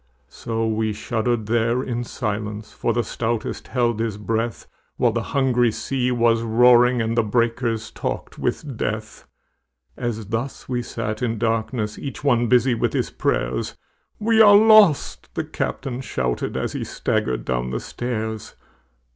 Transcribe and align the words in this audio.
So 0.29 0.67
we 0.67 0.93
shuddered 0.93 1.45
there 1.45 1.83
in 1.83 2.03
silence, 2.03 2.73
For 2.73 2.91
the 2.91 3.03
stoutest 3.03 3.67
held 3.67 3.99
his 3.99 4.17
breath, 4.17 4.65
While 4.97 5.11
the 5.11 5.21
hungry 5.21 5.71
sea 5.71 6.09
was 6.11 6.41
roaring 6.41 7.03
And 7.03 7.15
the 7.15 7.21
breakers 7.21 7.91
talked 7.91 8.39
with 8.39 8.77
death. 8.77 9.27
As 9.95 10.25
thus 10.29 10.67
we 10.67 10.81
sat 10.81 11.21
in 11.21 11.37
darkness 11.37 11.99
Each 11.99 12.23
one 12.23 12.47
busy 12.47 12.73
with 12.73 12.93
his 12.93 13.11
prayers, 13.11 13.77
"We 14.17 14.41
are 14.41 14.55
lost!" 14.55 15.29
the 15.35 15.43
captain 15.43 16.01
shouted, 16.01 16.57
As 16.57 16.73
he 16.73 16.83
staggered 16.83 17.45
down 17.45 17.69
the 17.69 17.79
stairs. 17.79 18.55